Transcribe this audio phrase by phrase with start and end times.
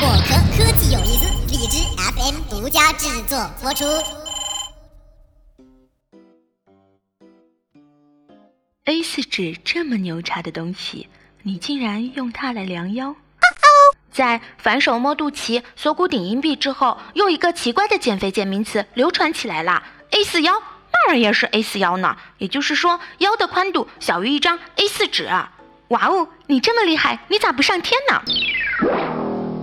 [0.00, 3.84] 果壳科技有意思，荔枝 FM 独家制作播出。
[8.86, 11.06] A4 纸这么牛叉的东西，
[11.42, 13.14] 你竟然用它来量腰？
[14.10, 19.82] 在反手摸肚脐、锁骨顶硬币之后，又一个奇怪的减肥简名词流传起来啦。
[20.12, 20.54] A4 腰，
[20.90, 22.16] 当然也是 A4 腰呢。
[22.38, 25.28] 也就是说，腰的宽度小于一张 A4 纸。
[25.88, 28.22] 哇哦，你这么厉害，你咋不上天呢？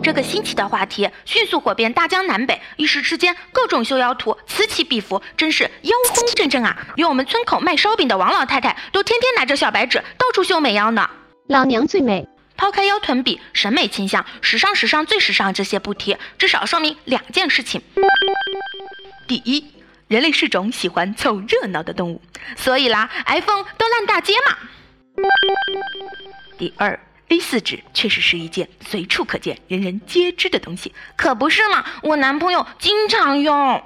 [0.07, 6.77] 这个新奇的话题迅速火遍大江南北，一时之间各种修腰图此起彼伏，真是妖风阵阵啊！
[6.95, 11.09] 连我们村口卖烧饼的王老太太都天天拿着小白纸到处秀美腰呢。
[11.49, 12.25] 老娘最美。
[12.55, 17.81] 抛开腰臀比、审美倾向、时尚、时尚最时尚这些不提，至少说明两件事情：
[19.27, 19.73] 第一，
[20.07, 22.21] 人类是种喜欢凑热闹的动物，
[22.55, 24.55] 所以啦，iPhone 都烂大街嘛；
[26.57, 26.97] 第二
[27.29, 31.83] ，A4 纸确实是一件随处可见、人人皆知的东西，可不是嘛？
[32.01, 33.83] 我男朋友经常用。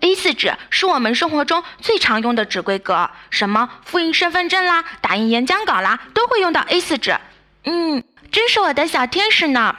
[0.00, 7.16] A4 纸是我们生活中最常用的纸规格，什么复印身份证啦、打印演讲稿啦，都会用到 A4 纸。
[7.64, 8.02] 嗯，
[8.32, 9.76] 真是我的小天使呢。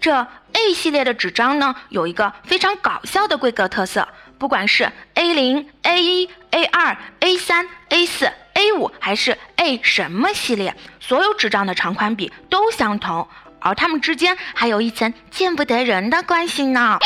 [0.00, 13.26] 这 A 系列的纸张呢，有一个非常搞笑的规格特色，不管是 A 零、A 一、A 二、A 三、A 四、A 五，还是 A 什么系列，所有纸张的长宽比都相同，
[13.58, 16.98] 而它们之间还有一层见不得人的关系呢。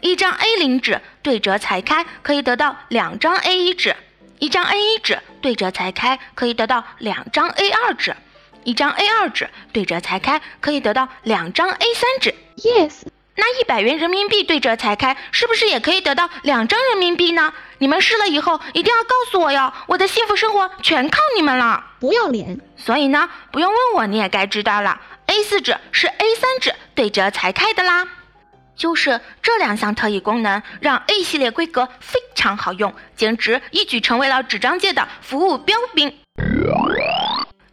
[0.00, 3.96] 一张 A 零纸对折裁开可以得到两张 A 一纸。
[4.38, 8.16] 一张 A 一纸对折裁开可以得到两张 A 二纸，
[8.62, 12.34] 一张 A 二纸对折裁开可以得到两张 A 三纸。
[12.56, 13.02] Yes，
[13.40, 17.54] 那一百元人民币对折裁开是不是也可以得到两张人民币呢？
[17.78, 21.82] 你们试了以后一定要告诉我哟，我的幸福生活全靠你们了。
[21.98, 22.60] 不要脸。
[22.76, 28.06] 所以呢，不用问我你也该知道了，A 四纸是 A 三纸对折裁开的啦。
[28.76, 36.14] 就是这两项特异功能，让 A 系列规格非常好用，简直一举成为了纸张界的服务标兵。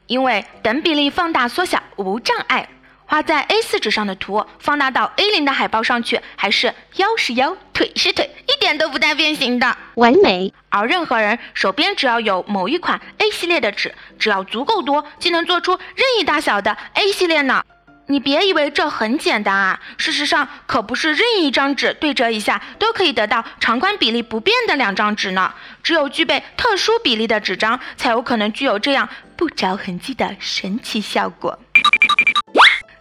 [0.06, 2.70] 因为等比例放大缩小无障碍，
[3.08, 10.54] 画在 A4 纸上的图放大到 A0 的海报上去，还是腰是腰，腿是腿，一点都不带变形的，完美。
[10.70, 17.64] 而任何人手边只要有某一款 A 系列的纸，只要足够多，就能做出任意大小的 A 系列呢。
[18.10, 19.80] 你别以为这很简单啊！
[19.98, 25.54] 事实上，可不是任意一张纸对折一下都可以得到长宽比例不变的两张纸呢。
[25.84, 31.60] 只有具备特殊比例的纸张，才有可能具有这样不着痕迹的神奇效果。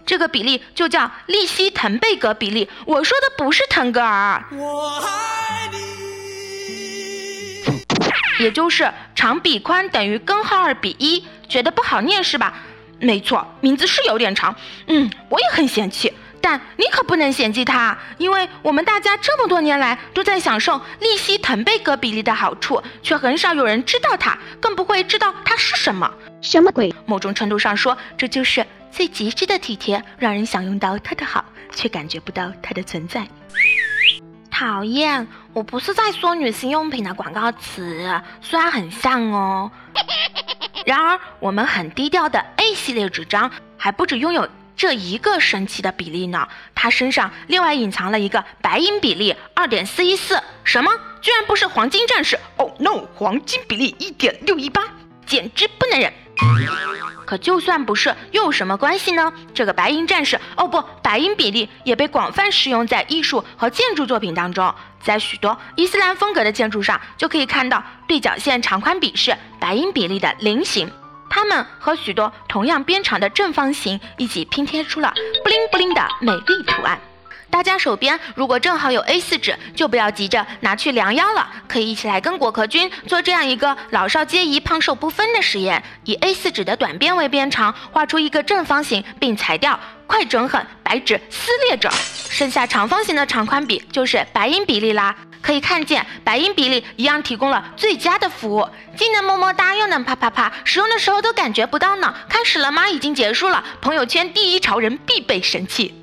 [0.06, 2.70] 这个比例就叫利希滕贝格比例。
[2.86, 5.76] 我说的不是腾格尔，我爱你。
[8.38, 11.24] 也就是长比宽等于根号二比一。
[11.48, 12.54] 觉得不好念是吧？
[12.98, 14.56] 没错，名字是有点长，
[14.88, 26.12] 嗯，我也很嫌弃，但你可不能嫌弃它，因为我们大家这么多年来都在享受利息滕贝格比例的好处，却很少有人知道它，更不会知道它是什么。
[26.40, 26.92] 什么鬼？
[27.06, 28.66] 某种程度上说，这就是
[28.96, 33.28] 最极致的体贴，让人享用到它的好，却感觉不到它的存在。
[34.50, 39.70] 讨厌，我不是在说女性用品的广告词，虽然很像哦。
[40.86, 50.90] 然而，我们很低调的 A 系列纸张还不止拥有这一个神奇的比例呢，它身上另外隐藏了一个白银比例二点四一四，什么？
[51.20, 53.06] 居然不是黄金战士？Oh no！
[53.14, 54.84] 黄金比例一点六一八，
[55.26, 56.10] 简直不能忍。
[57.24, 59.32] 可就算不是，又有什么关系呢？
[59.52, 64.72] 这个白银战士，哦不，白银比例也被广泛使用在艺术和建筑作品当中。
[65.02, 70.90] 在许多伊斯兰风格的建筑上，就可以看到对角线长宽比是白银比例的菱形，
[71.28, 77.00] 它们和许多同样边长的正方形一起拼贴出了布灵布灵的美丽图案。
[77.50, 91.90] 大家手边如果正好有 A4 纸，就不要急着拿去量腰了，可以一起来跟果壳君做这样一个老少皆宜、胖瘦不分的实验：以 A4 纸的短边为边长，画出一个正方形，并裁掉，快准狠，白纸撕裂着，
[92.28, 95.16] 剩下长方形的长宽比就是白银比例啦。
[95.40, 102.12] 可以看见，白银比例一样提供了最佳的服务，既能么么哒，又能啪啪啪，使用的时候都感觉不到呢。
[102.28, 102.88] 开始了吗？
[102.88, 103.64] 已经结束了。
[103.80, 106.02] 朋友圈第一潮人必备神器。